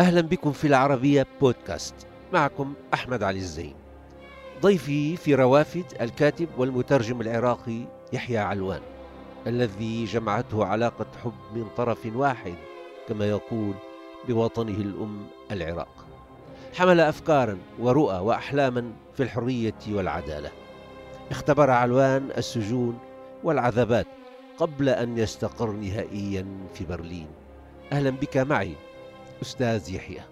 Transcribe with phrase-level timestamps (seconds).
[0.00, 1.94] أهلا بكم في العربية بودكاست.
[2.32, 3.74] معكم أحمد علي الزين.
[4.62, 7.80] ضيفي في روافد الكاتب والمترجم العراقي
[8.12, 8.80] يحيى علوان
[9.46, 12.54] الذي جمعته علاقة حب من طرف واحد
[13.08, 13.74] كما يقول
[14.28, 16.06] بوطنه الأم العراق.
[16.74, 20.50] حمل أفكارا ورؤى وأحلاما في الحرية والعدالة.
[21.30, 22.98] اختبر علوان السجون
[23.44, 24.06] والعذابات
[24.58, 27.26] قبل أن يستقر نهائيا في برلين.
[27.92, 28.74] أهلا بك معي
[29.42, 30.22] أستاذ يحيى.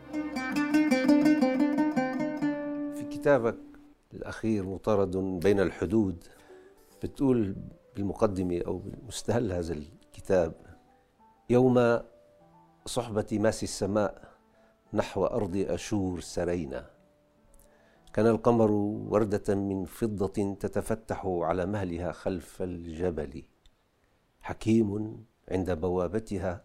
[2.95, 3.59] في كتابك
[4.15, 6.25] الأخير مطارد بين الحدود
[7.03, 7.57] بتقول
[7.97, 10.55] بالمقدمة أو بالمستهل هذا الكتاب
[11.51, 12.01] يوم
[12.87, 14.29] صحبة ماسي السماء
[14.93, 16.91] نحو أرض أشور سرينا.
[18.12, 18.70] كان القمر
[19.11, 23.43] وردة من فضة تتفتح على مهلها خلف الجبل.
[24.41, 26.64] حكيم عند بوابتها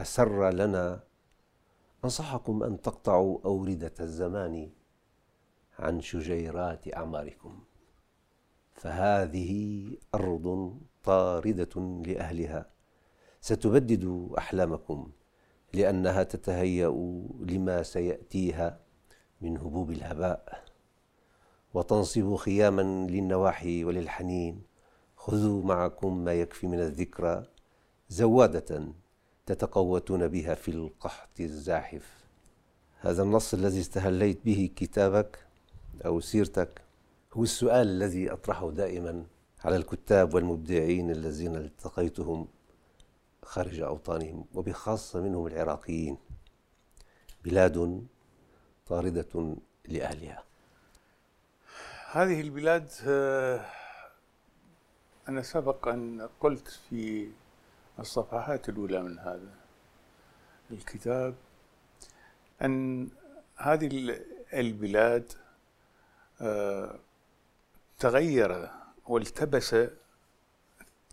[0.00, 1.07] أسر لنا
[2.04, 4.70] أنصحكم أن تقطعوا أوردة الزمان
[5.78, 7.60] عن شجيرات أعماركم.
[8.74, 9.82] فهذه
[10.14, 12.70] أرض طاردة لأهلها.
[13.40, 15.10] ستبدد أحلامكم
[15.74, 16.88] لأنها تتهيأ
[17.40, 18.80] لما سيأتيها
[19.40, 20.64] من هبوب الهباء.
[21.74, 24.62] وتنصب خياما للنواحي وللحنين.
[25.16, 27.46] خذوا معكم ما يكفي من الذكرى
[28.08, 28.92] زوادة
[29.48, 32.24] تتقوتون بها في القحط الزاحف.
[33.00, 35.38] هذا النص الذي استهليت به كتابك
[36.06, 36.82] أو سيرتك
[37.32, 39.24] هو السؤال الذي أطرحه دائما
[39.64, 42.48] على الكتاب والمبدعين الذين التقيتهم
[43.42, 46.16] خارج أوطانهم وبخاصة منهم العراقيين.
[47.44, 48.06] بلاد
[48.86, 49.56] طاردة
[49.88, 50.42] لأهلها.
[52.10, 53.64] هذه البلاد آه،
[55.28, 57.28] أنا سبق أن قلت في
[57.98, 59.54] الصفحات الأولى من هذا
[60.70, 61.34] الكتاب.
[62.62, 63.08] أن
[63.56, 64.16] هذه
[64.52, 65.32] البلاد
[66.40, 66.98] آه،
[67.98, 68.70] تغير
[69.06, 69.76] والتبس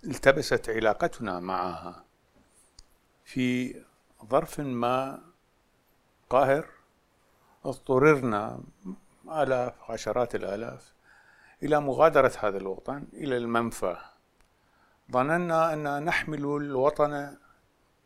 [0.04, 2.04] التبست علاقتنا معها.
[3.24, 3.76] في
[4.26, 5.22] ظرف ما
[6.30, 6.70] قاهر
[7.66, 8.60] اضطررنا
[9.28, 10.94] آلاف عشرات الآلاف
[11.64, 13.98] إلى مغادرة هذا الوطن إلى المنفى.
[15.12, 17.38] ظننا أن نحمل الوطن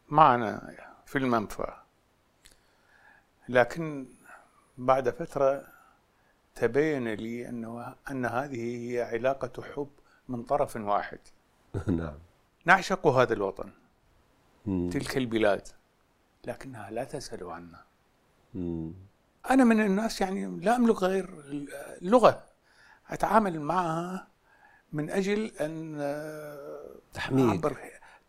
[0.10, 1.74] معنا في المنفى.
[3.50, 4.08] لكن
[4.78, 5.68] بعد فترة
[6.56, 9.90] تبين لي أنه أن هذه هي علاقة حب
[10.28, 11.20] من طرف واحد.
[11.88, 12.20] نعم.
[12.66, 13.72] نعشق هذا الوطن
[14.66, 15.68] تلك البلاد
[16.46, 17.84] لكنها لا تسأل عنا.
[19.50, 21.30] أنا من الناس يعني لا أملك غير
[22.02, 22.44] اللغة
[23.10, 24.28] أتعامل معها
[24.94, 25.98] من أجل أن
[27.14, 27.78] تحميك.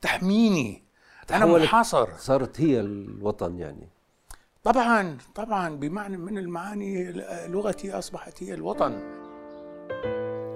[0.01, 0.83] تحميني.
[1.31, 3.89] أنا محاصر صارت هي الوطن يعني.
[4.65, 7.13] طبعا طبعا بمعنى من المعاني
[7.49, 9.01] لغتي أصبحت هي الوطن.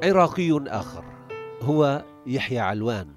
[0.05, 1.05] عراقي آخر
[1.63, 3.09] هو يحيى علوان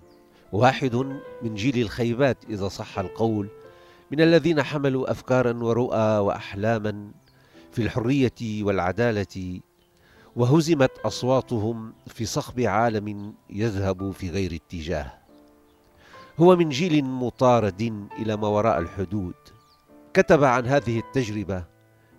[0.51, 0.95] واحد
[1.41, 3.47] من جيل الخيبات إذا صح القول
[4.11, 7.11] من الذين حملوا أفكارا ورؤى وأحلاما
[7.71, 9.59] في الحرية والعدالة
[10.37, 15.13] وهزمت أصواتهم في صخب عالم يذهب في غير اتجاه.
[16.39, 19.33] هو من جيل مطارد إلى ما وراء الحدود.
[20.13, 21.63] كتب عن هذه التجربة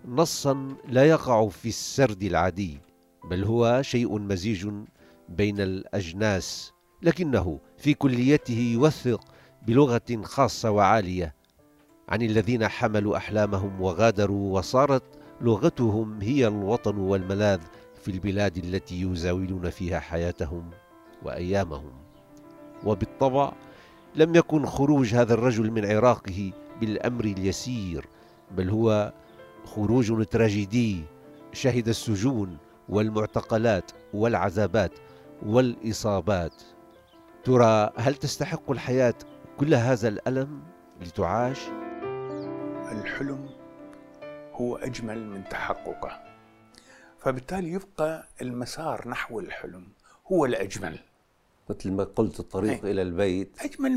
[0.07, 2.79] نصا لا يقع في السرد العادي
[3.29, 4.69] بل هو شيء مزيج
[5.29, 9.21] بين الأجناس لكنه في كليته يوثق
[9.67, 11.35] بلغة خاصة وعالية
[12.09, 15.03] عن الذين حملوا أحلامهم وغادروا وصارت
[15.41, 17.59] لغتهم هي الوطن والملاذ
[18.09, 20.69] في البلاد التي يزاولون فيها حياتهم
[21.23, 21.91] وأيامهم.
[22.85, 23.51] وبالطبع
[24.15, 28.05] لم يكن خروج هذا الرجل من عراقه بالأمر اليسير
[28.51, 29.13] بل هو
[29.65, 31.03] خروج تراجيدي.
[31.53, 32.57] شهد السجون
[32.89, 34.91] والمعتقلات والعذابات
[35.45, 36.53] والإصابات.
[37.43, 39.15] ترى هل تستحق الحياة
[39.57, 40.61] كل هذا الألم
[41.01, 41.59] لتعاش؟
[42.91, 43.49] الحلم
[44.53, 46.28] هو أجمل من تحققه.
[47.19, 49.87] فبالتالي يبقى المسار نحو الحلم
[50.31, 50.99] هو الأجمل.
[51.69, 52.91] مثل ما قلت الطريق أي.
[52.91, 53.61] إلى البيت.
[53.61, 53.91] أجمل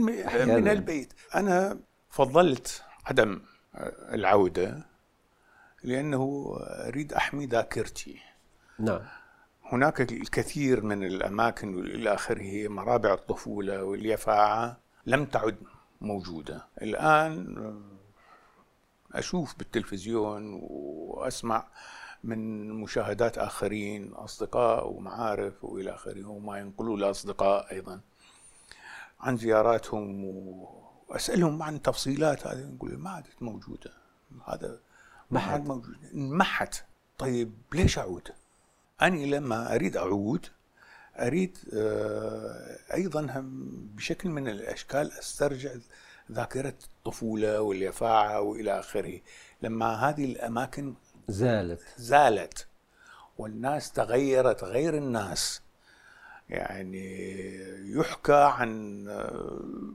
[0.60, 1.12] من البيت.
[1.34, 1.78] أنا
[2.10, 3.40] فضلت عدم
[4.12, 4.86] العودة
[5.82, 8.18] لأنه أريد أحمي ذاكرتي.
[8.78, 9.00] نعم.
[9.64, 14.76] هناك الكثير من الأماكن إلى آخره مرابع الطفولة واليفاعة
[15.06, 15.56] لم تعد
[16.00, 16.66] موجودة.
[16.82, 17.82] الآن
[19.12, 21.66] أشوف بالتلفزيون وأسمع
[22.24, 28.00] من مشاهدات آخرين أصدقاء ومعارف وإلى آخره وما ينقلوا لأصدقاء أيضا.
[29.20, 30.24] عن زياراتهم
[31.08, 33.92] وأسألهم عن تفصيلات هذه نقول ما عادت موجودة.
[34.46, 34.78] هذا
[35.30, 35.96] ما عاد موجود.
[36.14, 36.84] انمحت
[37.18, 38.28] طيب ليش أعود؟
[39.02, 40.46] أنا لما أريد أعود
[41.18, 45.70] أريد آه، أيضا هم بشكل من الأشكال أسترجع
[46.32, 49.20] ذاكرة الطفولة واليفاعة وإلى آخره.
[49.62, 50.94] لما هذه الأماكن
[51.28, 51.82] زالت.
[51.96, 52.66] زالت.
[53.38, 55.62] والناس تغيرت غير الناس.
[56.48, 57.06] يعني
[57.96, 59.04] يحكى عن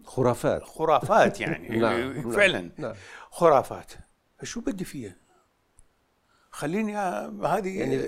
[0.05, 0.63] خرافات.
[0.63, 1.69] خرافات يعني.
[1.69, 2.31] نعم،, نعم.
[2.31, 2.69] فعلا.
[2.77, 2.93] نعم.
[3.31, 3.91] خرافات.
[4.39, 5.15] فشو بدي فيها؟
[6.51, 8.07] خليني هذه يعني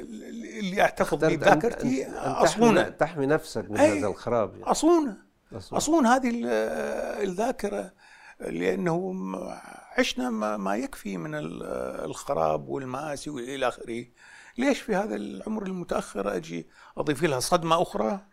[0.60, 0.82] اللي
[1.12, 2.90] به بذاكرتي أصونة.
[2.90, 4.72] تحمي نفسك من هذا الخراب يعني.
[4.72, 5.18] أصونة.
[5.54, 6.32] أصون هذه
[7.24, 7.92] الذاكرة.
[8.40, 9.14] لأنه
[9.98, 11.32] عشنا ما يكفي من
[12.06, 14.06] الخراب والمآسي وإلى آخره.
[14.58, 18.26] ليش في هذا العمر المتأخر أجي أضيف لها صدمة أخرى؟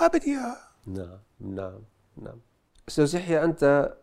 [0.00, 0.68] ما بدي إياها.
[0.86, 1.80] نعم نعم
[2.16, 2.40] نعم.
[2.88, 3.94] أستاذ يحيى أنت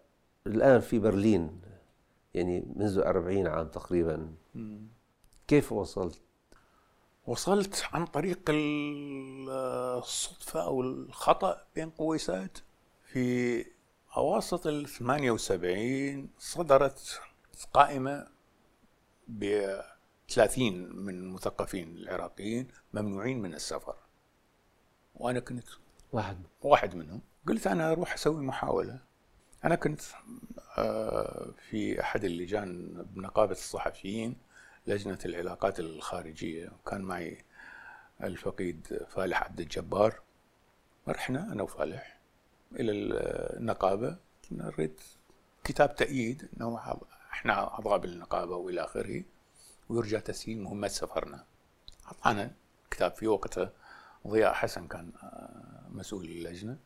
[0.48, 1.62] الآن في برلين
[2.34, 4.34] يعني منذ 40 عام تقريبا.
[5.48, 6.22] كيف وصلت؟
[7.28, 8.40] وصلت عن طريق
[9.98, 12.58] الصدفة أو الخطأ بين قويسات
[13.04, 13.66] في
[14.18, 17.22] أواسط ال 78 صدرت
[17.74, 18.28] قائمة
[19.28, 19.70] ب
[20.30, 23.96] 30 من المثقفين العراقيين ممنوعين من السفر.
[25.16, 25.68] وأنا كنت
[26.12, 26.38] واحد.
[26.62, 27.22] واحد منهم.
[27.48, 29.00] قلت أنا أروح أسوي محاولة.
[29.66, 30.02] أنا كنت
[30.78, 34.38] آه، في أحد اللجان بنقابة الصحفيين
[34.88, 36.70] لجنة العلاقات الخارجية.
[36.70, 37.46] وكان معي
[38.24, 40.22] الفقيد فالح عبد الجبار.
[41.08, 42.19] رحنا أنا وفالح.
[42.76, 44.18] إلى النقابة.
[44.52, 45.00] نريد
[45.64, 46.98] كتاب تأييد أنه
[47.32, 49.24] إحنا أعضاء بالنقابة وإلى آخره.
[49.90, 51.44] ويرجى تسهيل مهمة سفرنا.
[52.06, 52.52] أعطانا
[52.92, 53.70] كتاب في وقته.
[54.28, 56.78] ضياء حسن كان آه، مسؤول اللجنة.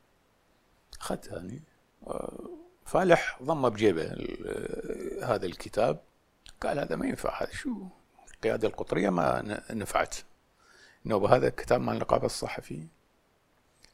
[1.02, 1.62] أخذت هاني
[2.08, 2.50] آه،
[2.86, 4.04] فالح ضم بجيبه
[5.24, 6.02] هذا الكتاب.
[6.62, 7.88] قال هذا ما ينفع هذا شو؟
[8.36, 10.16] القيادة القطرية ما نفعت.
[11.06, 12.90] إنه بهذا الكتاب مال نقابه الصحفيين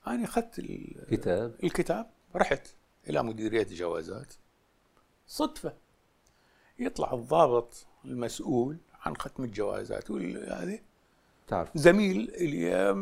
[0.08, 2.68] أنا أخذت الكتاب الكتاب رحت
[3.10, 4.34] إلى مديرية الجوازات
[5.28, 5.74] صدفة.
[6.80, 10.80] يطلع الضابط المسؤول عن ختم الجوازات هذه
[11.48, 11.70] تعرف.
[11.76, 12.94] زميل اللي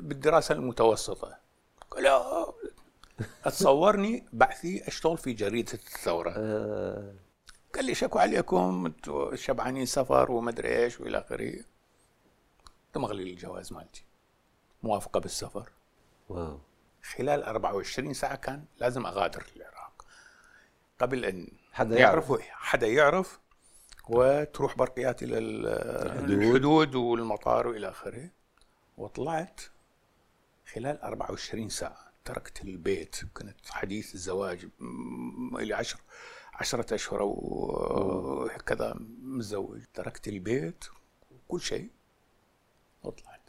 [0.00, 1.38] بالدراسة المتوسطة.
[1.90, 2.06] قال
[3.44, 6.34] اتصورني بعثي أشتغل في جريدة الثورة.
[6.36, 7.14] آه.
[7.74, 8.92] قال لي شكو عليكم
[9.34, 11.64] شبعانين سفر وما ادري إيش وإلى آخره.
[12.92, 14.04] تمغلي لي الجواز مالتي.
[14.82, 15.70] موافقة بالسفر.
[16.30, 16.60] واو.
[17.02, 20.06] خلال 24 ساعة كان لازم أغادر العراق.
[20.98, 22.40] قبل أن حدا يعرف.
[22.50, 23.40] حدا يعرف
[24.08, 26.94] وتروح برقيات إلى الحدود.
[26.94, 28.30] والمطار وإلى آخره.
[28.96, 29.60] وطلعت
[30.74, 32.12] خلال 24 ساعة.
[32.24, 33.16] تركت البيت.
[33.34, 34.68] كنت حديث الزواج
[35.58, 36.00] إلى عشر
[36.54, 39.82] عشرة أشهر أو هكذا متزوج.
[39.94, 40.84] تركت البيت.
[41.30, 41.90] وكل شيء.
[43.02, 43.40] وطلعت.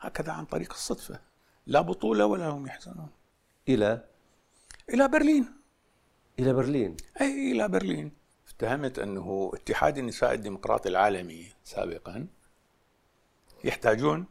[0.00, 1.27] هكذا عن طريق الصدفة.
[1.68, 3.08] لا بطولة ولا هم يحزنون.
[3.68, 4.04] إلى؟
[4.94, 5.46] إلى برلين.
[6.38, 6.96] إلى برلين.
[7.20, 8.12] أي إلى برلين.
[8.46, 12.26] افتهمت أنه اتحاد النساء الديمقراطي العالمي سابقا
[13.64, 14.26] يحتاجون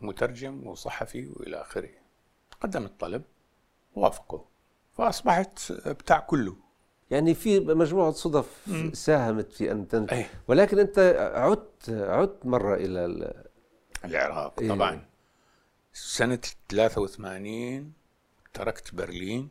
[0.00, 1.90] مترجم وصحفي وإلى آخره.
[2.60, 3.22] قدمت طلب
[3.94, 4.40] وافقوا
[4.92, 6.56] فأصبحت بتاع كله.
[7.10, 8.90] يعني في مجموعة صدف مم.
[8.94, 10.30] ساهمت في أن تنجح.
[10.48, 10.98] ولكن أنت
[11.34, 13.32] عدت عدت مرة إلى
[14.04, 15.08] العراق إيه؟
[15.98, 16.38] سنة
[16.70, 17.92] 83
[18.54, 19.48] تركت برلين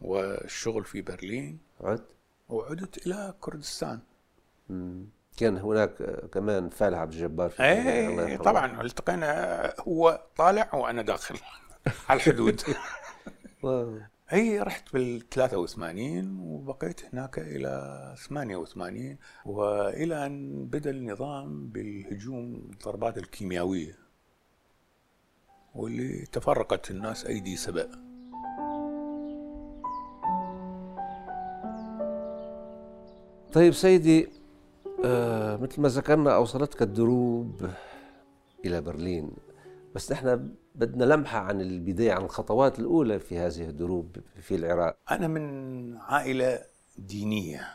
[0.00, 2.06] والشغل في برلين عدت
[2.48, 4.00] وعدت إلى كردستان.
[4.68, 5.06] مم.
[5.36, 5.96] كان هناك
[6.32, 11.38] كمان فالح عبد الجبار في إيه طبعا التقينا هو طالع وأنا داخل
[12.08, 12.60] على الحدود.
[14.28, 24.07] هي رحت بال 83 وبقيت هناك إلى 88 وإلى أن بدأ النظام بالهجوم الضربات الكيميائية.
[25.78, 27.90] واللي تفرقت الناس أيدي سبأ.
[33.52, 34.28] طيب سيدي
[35.04, 37.70] آه مثل ما ذكرنا أوصلتك الدروب
[38.64, 39.30] إلى برلين
[39.94, 44.96] بس نحن بدنا لمحة عن البداية عن الخطوات الأولى في هذه الدروب في العراق.
[45.10, 46.64] أنا من عائلة
[46.98, 47.74] دينية.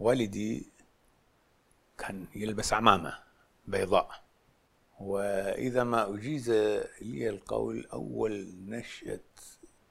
[0.00, 0.70] والدي
[1.98, 3.18] كان يلبس عمامة
[3.66, 4.27] بيضاء.
[5.00, 6.50] وإذا ما أجيز
[7.00, 9.20] لي القول أول نشأة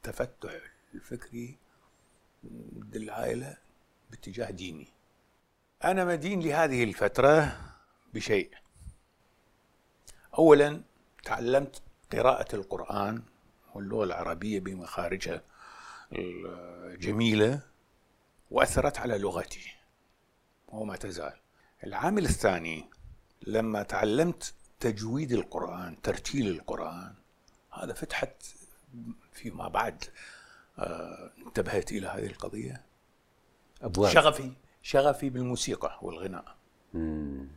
[0.03, 0.51] تفتح
[0.93, 1.57] الفكري
[2.73, 3.57] ضد العائلة
[4.09, 4.87] باتجاه ديني.
[5.83, 7.61] أنا مدين لهذه الفترة
[8.13, 8.51] بشيء.
[10.37, 10.81] أولا
[11.23, 13.23] تعلمت قراءة القرآن
[13.73, 15.41] واللغة العربية بمخارجها
[16.13, 17.61] الجميلة
[18.51, 19.73] وأثرت على لغتي
[20.67, 21.39] وما تزال.
[21.83, 22.89] العامل الثاني
[23.47, 27.13] لما تعلمت تجويد القرآن ترتيل القرآن.
[27.73, 28.43] هذا فتحت
[29.33, 30.03] فيما بعد
[30.79, 32.81] آه انتبهت إلى هذه القضية.
[33.81, 34.11] أبواب.
[34.11, 36.55] شغفي شغفي بالموسيقى والغناء.
[36.93, 37.47] مم.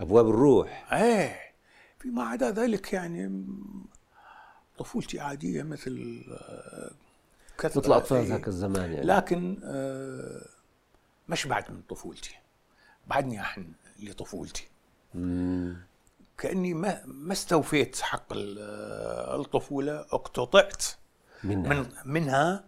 [0.00, 0.92] أبواب الروح.
[0.92, 1.40] إيه
[1.98, 3.46] فيما عدا ذلك يعني
[4.78, 6.90] طفولتي عادية مثل آه،
[7.58, 8.28] كثرة مثل أطفال إيه.
[8.28, 9.06] ذاك الزمان يعني.
[9.06, 10.46] لكن آه
[11.28, 12.34] مش بعد من طفولتي.
[13.06, 14.68] بعدني أحن لطفولتي.
[15.14, 15.76] مم.
[16.38, 20.84] كأني ما ما استوفيت حق الطفولة اقتطعت
[21.44, 21.74] منها.
[21.74, 22.64] من منها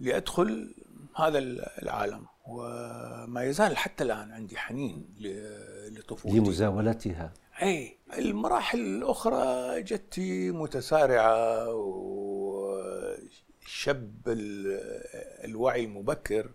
[0.00, 0.74] لأدخل
[1.16, 1.38] هذا
[1.82, 2.26] العالم.
[2.46, 5.14] وما يزال حتى الآن عندي حنين
[5.90, 6.38] لطفولتي.
[6.38, 7.32] لمزاولتها.
[7.62, 11.74] أي المراحل الأخرى جتي متسارعة
[12.64, 13.08] وشب
[15.44, 16.50] الوعي المبكر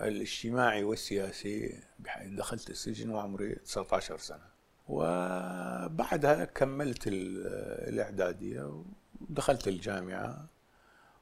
[0.00, 1.82] الاجتماعي والسياسي.
[2.24, 4.53] دخلت السجن وعمري 19 سنة.
[4.88, 8.82] وبعدها كملت الإعدادية
[9.20, 10.46] ودخلت الجامعة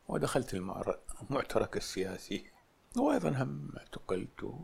[0.09, 2.45] ودخلت المعترك السياسي.
[2.97, 4.55] وأيضا هم اعتقلت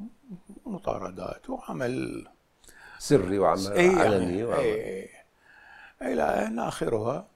[0.64, 2.26] ومطاردات وعمل
[2.99, 4.61] سري وعمل أي علني وعمل.
[4.62, 5.09] أي
[6.02, 7.28] إلى أن آخرها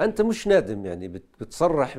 [0.00, 1.98] أنت مش نادم يعني بتصرح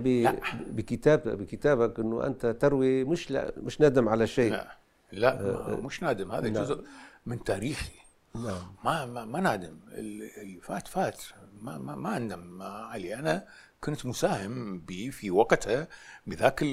[0.67, 4.51] بكتاب بكتابك أنه أنت تروي مش لا مش نادم على شيء.
[4.51, 4.77] لا
[5.11, 6.31] لا أه مش نادم.
[6.31, 6.83] هذا جزء
[7.25, 7.98] من تاريخي.
[8.36, 8.75] نعم.
[8.83, 9.79] ما ما, ما نادم.
[9.91, 11.21] اللي فات فات.
[11.62, 13.15] ما ما, ما اندم علي.
[13.15, 13.48] أنا
[13.81, 15.88] كنت مساهم به في وقتها
[16.27, 16.63] بذاك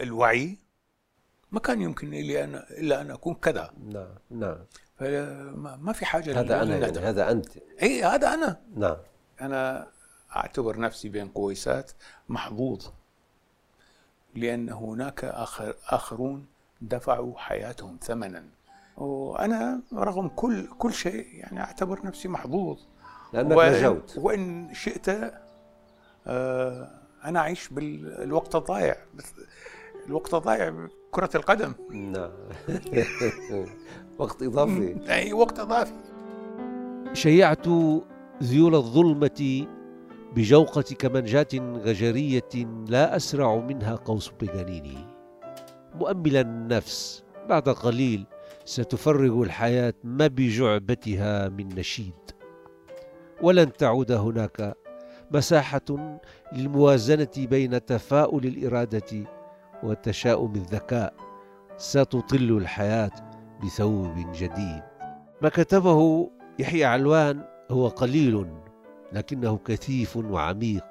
[0.00, 0.58] الوعي.
[1.52, 3.74] ما كان يمكن لي أنا إلا أن أكون كذا.
[3.78, 4.58] نعم نعم.
[5.84, 6.98] ما في حاجة هذا أنا يعني.
[6.98, 7.56] هذا أنت.
[7.82, 8.60] إي هذا أنا.
[8.76, 8.96] نعم.
[9.40, 9.88] أنا
[10.36, 11.92] أعتبر نفسي بين قويسات
[12.28, 12.86] محظوظ.
[14.34, 16.46] لأن هناك آخر آخرون
[16.80, 18.44] دفعوا حياتهم ثمنا.
[18.96, 22.78] وأنا رغم كل كل شيء يعني أعتبر نفسي محظوظ.
[23.32, 24.18] لأنك وإن نجوت.
[24.18, 25.08] وإن شئت
[26.26, 26.90] آه
[27.24, 28.96] أنا أعيش بالوقت الضايع
[30.06, 31.72] الوقت الضايع كرة القدم.
[31.90, 32.30] نعم.
[34.18, 34.96] وقت إضافي.
[35.08, 35.92] أي وقت إضافي.
[37.12, 37.66] شيعت
[38.42, 39.66] ذيول الظلمة
[40.36, 42.48] بجوقة كمنجات غجرية
[42.88, 45.06] لا أسرع منها قوس بجنيني.
[45.94, 48.26] مؤملا النفس بعد قليل
[48.64, 52.14] ستفرغ الحياة ما بجعبتها من نشيد.
[53.42, 54.74] ولن تعود هناك
[55.30, 56.20] مساحة
[56.52, 59.24] للموازنة بين تفاؤل الإرادة
[59.82, 61.14] وتشاؤم الذكاء
[61.76, 63.10] ستطل الحياة
[63.64, 64.82] بثوب جديد.
[65.42, 68.46] ما كتبه يحيى علوان هو قليل
[69.12, 70.84] لكنه كثيف وعميق.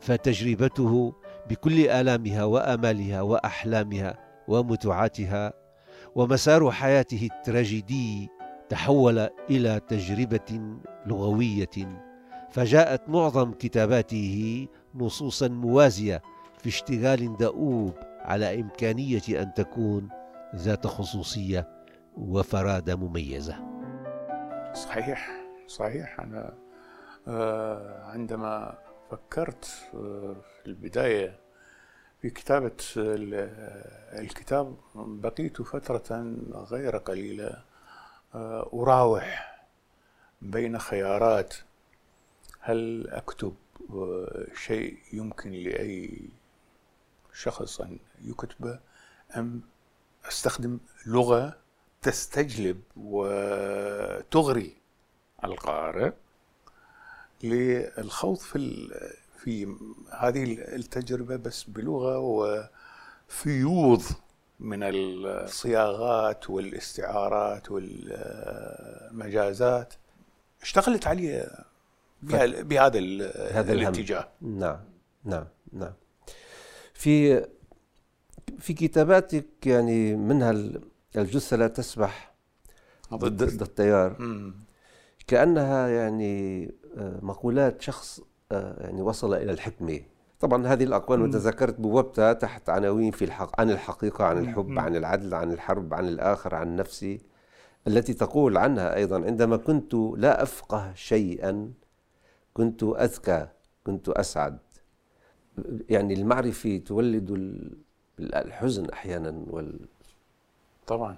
[0.00, 1.14] فتجربته
[1.50, 4.18] بكل آلامها وآمالها وأحلامها
[4.48, 5.63] ومتعاتها
[6.16, 8.28] ومسار حياته التراجيدي
[8.68, 9.18] تحول
[9.50, 12.04] إلى تجربة لغوية
[12.50, 16.22] فجاءت معظم كتاباته نصوصا موازية
[16.58, 20.08] في اشتغال دؤوب على إمكانية أن تكون
[20.56, 21.68] ذات خصوصية
[22.16, 23.56] وفرادة مميزة.
[24.72, 25.30] صحيح
[25.66, 26.20] صحيح.
[26.20, 26.54] أنا
[27.28, 28.78] آه، عندما
[29.10, 31.43] فكرت آه، في البداية
[32.24, 37.62] في كتابة الكتاب بقيت فترة غير قليلة
[38.34, 39.58] آه، أراوح
[40.42, 41.54] بين خيارات.
[42.60, 43.54] هل أكتب
[43.90, 46.28] آه، شيء يمكن لأي
[47.32, 48.80] شخص أن يكتبه
[49.36, 49.60] أم
[50.28, 51.56] أستخدم لغة
[52.02, 54.76] تستجلب وتغري
[55.44, 56.12] القارئ
[57.42, 58.56] للخوض في
[59.44, 59.76] في
[60.18, 62.18] هذه التجربة بس بلغة
[63.28, 64.02] وفيوض
[64.60, 69.14] من الصياغات والاستعارات والمجازات.
[70.62, 71.48] اشتغلت عليه
[72.22, 72.98] بهذا
[73.52, 74.28] هذا الاتجاه.
[74.40, 74.80] نعم
[75.24, 75.92] نعم نعم.
[76.94, 77.44] في
[78.58, 80.50] في كتاباتك يعني منها
[81.16, 82.34] الجثة لا تسبح
[83.14, 84.16] ضد, ضد التيار.
[85.26, 86.64] كأنها يعني
[86.96, 88.20] آه، مقولات شخص
[88.80, 90.00] يعني وصل إلى الحكمة.
[90.40, 95.34] طبعا هذه الأقوال وتذكرت بوبتها تحت عناوين في الحق عن الحقيقة عن الحب عن العدل
[95.34, 97.20] عن الحرب عن الآخر عن نفسي
[97.86, 101.72] التي تقول عنها أيضا عندما كنت لا أفقه شيئا
[102.54, 103.48] كنت أذكى
[103.84, 104.58] كنت أسعد.
[105.88, 107.30] يعني المعرفة تولد
[108.20, 109.80] الحزن أحيانا وال.
[110.86, 111.16] طبعا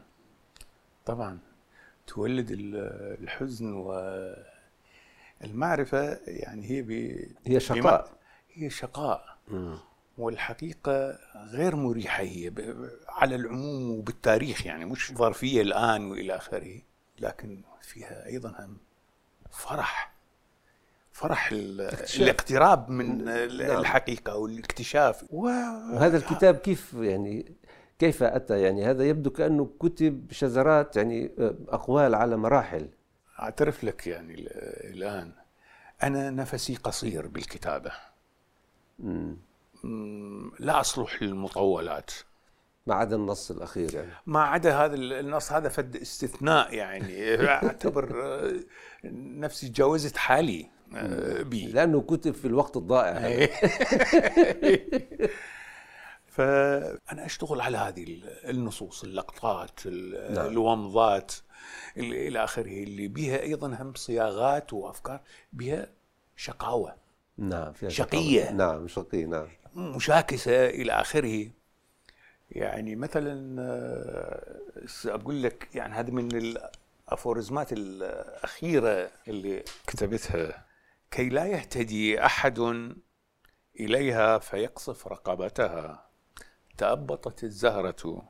[1.06, 1.38] طبعا
[2.06, 2.46] تولد
[3.20, 3.92] الحزن و
[5.44, 6.90] المعرفة يعني هي ب...
[7.46, 8.10] هي شقاء.
[8.52, 9.36] هي شقاء.
[10.18, 11.18] والحقيقة
[11.50, 12.52] غير مريحة هي
[13.08, 16.80] على العموم وبالتاريخ يعني مش ظرفية الآن وإلى آخره
[17.20, 18.76] لكن فيها أيضا هم
[19.50, 20.16] فرح.
[21.12, 21.50] فرح
[22.16, 23.36] الاقتراب من نعم.
[23.78, 25.24] الحقيقة والاكتشاف.
[25.30, 27.56] وهذا الكتاب كيف يعني
[27.98, 31.30] كيف أتى يعني؟ هذا يبدو كأنه كتب شذرات يعني
[31.68, 32.88] أقوال على مراحل.
[33.38, 34.34] أعترف لك يعني
[34.84, 35.32] الآن.
[36.02, 37.92] أنا نفسي قصير بالكتابة.
[38.98, 39.36] مم.
[40.58, 42.10] لا أصلح للمطولات.
[42.86, 44.10] ما عدا النص الأخير يعني.
[44.26, 47.34] ما عدا هذا النص هذا فد استثناء يعني.
[47.48, 48.52] أعتبر آه،
[49.04, 53.48] نفسي تجاوزت حالي آه، به لأنه كتب في الوقت الضائع
[56.36, 60.46] فأنا أشتغل على هذه النصوص اللقطات نعم.
[60.46, 61.32] الومضات
[61.96, 62.82] إلى آخره.
[62.82, 65.20] اللي بها أيضا هم صياغات وأفكار
[65.52, 65.88] بها
[66.36, 66.96] شقاوة.
[67.38, 68.44] نعم فيها شقية.
[68.44, 68.56] شقاوة.
[68.56, 69.48] نعم شقية نعم.
[69.74, 71.50] مشاكسة إلى آخره.
[72.50, 74.60] يعني مثلا آه،
[75.06, 80.66] أقول لك يعني هذه من الأفورزمات الأخيرة اللي كتبتها.
[81.10, 82.58] كي لا يهتدي أحد
[83.80, 86.05] إليها فيقصف رقبتها.
[86.78, 88.22] تأبطت الزهرة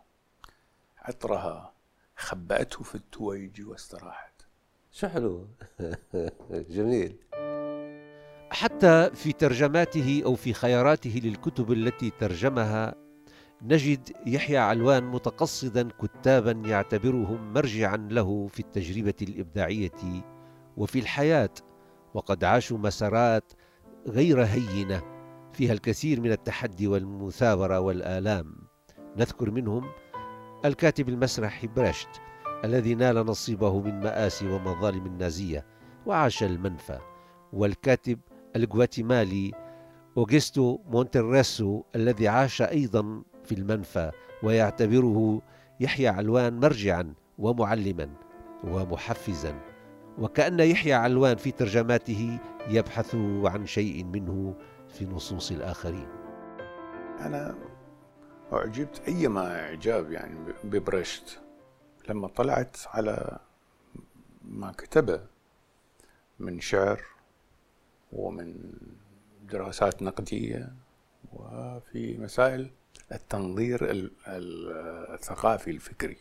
[0.98, 1.72] عطرها
[2.16, 4.42] خبأته في التويج واستراحت.
[4.92, 5.46] شو حلو؟
[6.76, 7.16] جميل.
[8.50, 12.94] حتى في ترجماته أو في خياراته للكتب التي ترجمها
[13.62, 20.24] نجد يحيى علوان متقصدا كتابا يعتبرهم مرجعا له في التجربة الإبداعية
[20.76, 21.50] وفي الحياة
[22.14, 23.52] وقد عاشوا مسارات
[24.06, 25.15] غير هينة.
[25.56, 28.54] فيها الكثير من التحدي والمثابرة والآلام.
[29.16, 29.84] نذكر منهم
[30.64, 32.08] الكاتب المسرحي برشت
[32.64, 35.66] الذي نال نصيبه من مآسي ومظالم النازيه
[36.06, 36.98] وعاش المنفى
[37.52, 38.18] والكاتب
[38.56, 39.52] الغواتيمالي
[40.16, 44.11] أوغستو مونتيريسو الذي عاش أيضا في المنفى
[44.42, 45.42] ويعتبره
[45.81, 48.11] يحيى علوان مرجعا ومعلما
[48.64, 49.61] ومحفزا.
[50.18, 54.54] وكأن يحيى علوان في ترجماته يبحث عن شيء منه
[54.88, 56.09] في نصوص الآخرين.
[57.20, 57.59] أنا
[58.53, 61.40] أعجبت أيما إعجاب يعني ببرشت
[62.09, 63.38] لما طلعت على
[64.44, 65.27] ما كتبه
[66.38, 67.03] من شعر
[68.12, 68.72] ومن
[69.42, 70.72] دراسات نقدية
[71.33, 72.70] وفي مسائل
[73.12, 73.79] التنظير
[75.14, 76.16] الثقافي الفكري.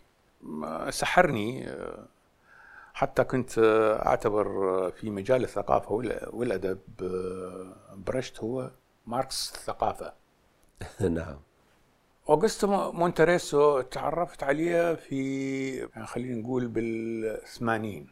[0.90, 1.68] سحرني
[2.96, 3.60] حتى كنت
[4.06, 4.46] أعتبر
[4.92, 5.92] في مجال الثقافة
[6.34, 6.80] والأدب
[7.94, 8.72] برشت هو
[9.08, 10.14] ماركس الثقافة.
[11.10, 11.40] نعم.
[12.30, 18.08] أوغستو مونتريسو تعرفت عليه في يعني خلينا نقول بالثمانين.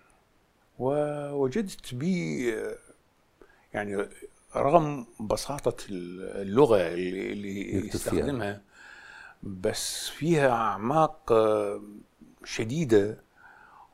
[0.80, 2.54] ووجدت به
[3.74, 4.08] يعني
[4.56, 8.62] رغم بساطة اللغة اللي, اللي يستخدمها
[9.43, 11.82] بس فيها أعماق آه،
[12.43, 13.24] شديدة.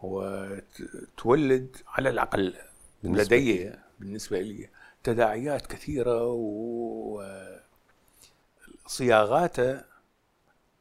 [0.01, 2.55] وتولد على الأقل
[3.03, 4.69] بالنسبة لدي بالنسبة لي
[5.03, 6.23] تداعيات كثيرة
[8.85, 9.81] وصياغاته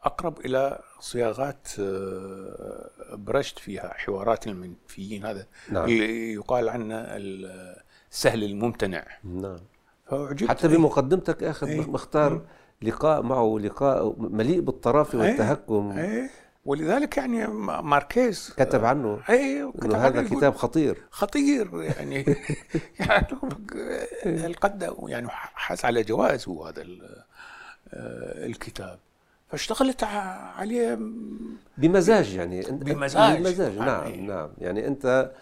[0.02, 5.84] أقرب إلى صياغات آه، برشت فيها حوارات المنفيين هذا نعم.
[5.84, 6.94] اللي يقال عنه
[8.10, 9.06] السهل الممتنع.
[9.24, 9.58] نعم.
[10.48, 11.90] حتى بمقدمتك اخذ إيه.
[11.90, 12.42] مختار
[12.82, 15.30] لقاء معه لقاء مليء بالطرافه إيه.
[15.30, 15.90] والتهكم.
[15.98, 16.30] إيه.
[16.64, 17.46] ولذلك يعني
[17.82, 21.02] ماركيز كتب عنه إيه إنه هذا كتاب خطير.
[21.10, 22.36] خطير يعني
[23.00, 23.26] يعني
[24.26, 28.98] القد يعني حاز على جوائز هو هذا آه، الكتاب.
[29.48, 30.98] فاشتغلت عليه
[31.78, 35.32] بمزاج يعني بمزاج بمزاج نعم يعني نعم يعني أنت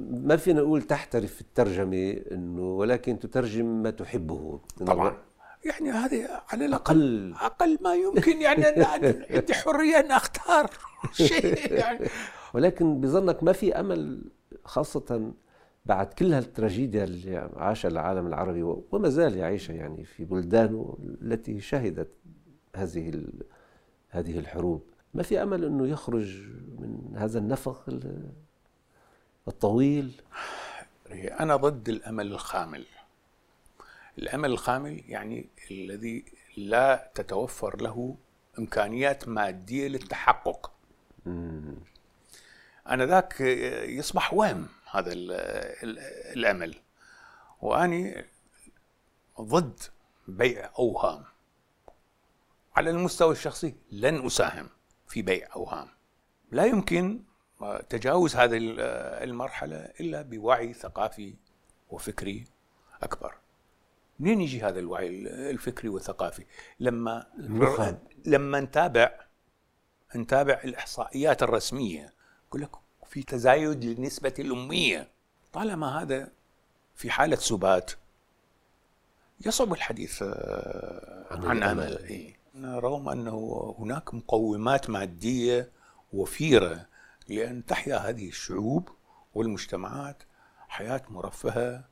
[0.00, 4.60] ما فينا نقول تحترف في الترجمة إنه ولكن تترجم ما تحبه.
[4.86, 5.16] طبعا.
[5.64, 7.78] يعني هذه على الأقل أقل.
[7.80, 10.70] ما يمكن يعني أن عندي حرية أن أختار
[11.12, 12.06] شيء يعني.
[12.54, 14.22] ولكن بظنك ما في أمل
[14.64, 15.32] خاصة
[15.86, 22.10] بعد كل هالتراجيديا اللي عاشها العالم العربي وما زال يعيشها يعني في بلدانه التي شهدت
[22.76, 23.24] هذه
[24.08, 24.82] هذه الحروب.
[25.14, 26.42] ما في أمل أنه يخرج
[26.78, 28.00] من هذا النفق
[29.48, 30.20] الطويل؟
[31.12, 32.84] أنا ضد الأمل الخامل.
[34.18, 36.24] الأمل الخامل يعني الذي
[36.56, 38.16] لا تتوفر له
[38.58, 40.72] إمكانيات مادية للتحقق.
[42.86, 43.40] أنا ذاك
[43.88, 45.12] يصبح وهم هذا
[46.32, 46.74] الأمل
[47.60, 48.24] وأني
[49.40, 49.80] ضد
[50.28, 51.24] بيع أوهام.
[52.76, 54.68] على المستوى الشخصي لن أساهم
[55.08, 55.88] في بيع أوهام.
[56.50, 57.22] لا يمكن
[57.88, 58.58] تجاوز هذه
[59.24, 61.34] المرحلة إلا بوعي ثقافي
[61.90, 62.44] وفكري
[63.02, 63.34] أكبر.
[64.22, 65.08] منين يجي هذا الوعي
[65.50, 66.44] الفكري والثقافي؟
[66.80, 67.26] لما
[68.26, 69.10] لما نتابع
[70.16, 72.12] نتابع الإحصائيات الرسمية
[72.48, 72.70] يقول لك
[73.06, 75.08] في تزايد لنسبة الأمية
[75.52, 76.28] طالما هذا
[76.94, 77.92] في حالة سبات
[79.46, 82.36] يصعب الحديث آه، عن, عن أمل إيه.
[82.64, 85.70] رغم أنه هناك مقومات مادية
[86.12, 86.86] وفيرة
[87.28, 88.88] لأن تحيا هذه الشعوب
[89.34, 90.22] والمجتمعات
[90.68, 91.84] حياة مرفهة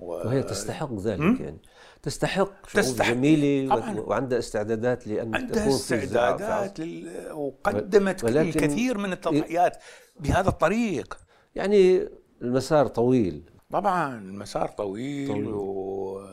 [0.00, 0.06] و...
[0.06, 1.36] وهي تستحق ذلك م?
[1.40, 1.58] يعني.
[2.02, 3.10] تستحق تستحق.
[3.12, 4.00] جميلة طبعاً.
[4.00, 7.32] وعندها استعدادات لأن عندها تكون استعدادات لل...
[7.32, 8.48] وقدمت ولكن...
[8.48, 9.76] الكثير من التضحيات
[10.20, 11.18] بهذا الطريق.
[11.54, 12.08] يعني
[12.42, 13.50] المسار طويل.
[13.70, 15.46] طبعا المسار طويل, طويل.
[15.46, 16.26] و...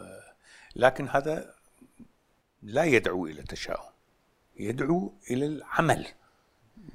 [0.75, 1.53] لكن هذا
[2.63, 3.91] لا يدعو إلى التشاؤم.
[4.59, 6.05] يدعو إلى العمل.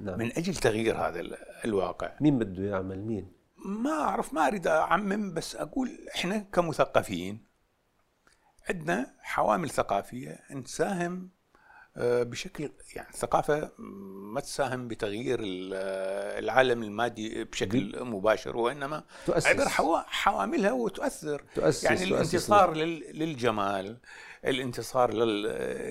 [0.01, 0.19] نعم.
[0.19, 1.23] من أجل تغيير هذا
[1.65, 2.13] الواقع.
[2.21, 7.45] مين بده يعمل؟ مين؟ ما أعرف ما أريد أعمم بس أقول إحنا كمثقفين
[8.69, 10.39] عندنا حوامل ثقافية.
[10.51, 11.31] نساهم
[11.97, 19.47] آه، بشكل يعني الثقافة ما تساهم بتغيير العالم المادي بشكل مباشر وإنما تؤسس.
[19.47, 19.69] عبر
[20.07, 21.45] حواملها وتؤثر.
[21.55, 23.99] تؤسس يعني تؤسس الانتصار للجمال
[24.45, 25.13] الانتصار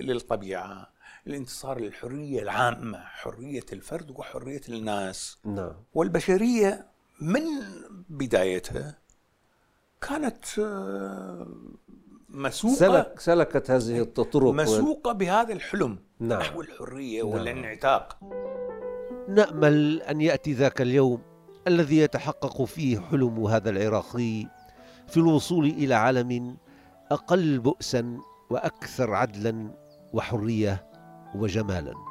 [0.01, 0.91] للطبيعة
[1.27, 5.37] الانتصار للحرية العامة حرية الفرد وحرية الناس.
[5.45, 5.73] نعم.
[5.93, 6.90] والبشرية
[7.21, 7.41] من
[8.09, 8.97] بدايتها
[10.01, 11.47] كانت آه،
[12.29, 16.39] مسوقة سلك سلكت هذه الطرق مسوقة بهذا الحلم نعم.
[16.39, 17.33] نحو الحرية نعم.
[17.33, 18.17] والانعتاق
[19.29, 21.21] نأمل أن يأتي ذاك اليوم
[21.67, 24.47] الذي يتحقق فيه حلم هذا العراقي
[25.07, 26.57] في الوصول إلى عالم
[27.11, 28.17] أقل بؤسا
[28.49, 29.71] وأكثر عدلا
[30.13, 30.85] وحرية
[31.35, 32.10] وجمالا